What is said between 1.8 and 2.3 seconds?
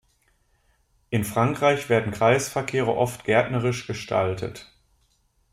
werden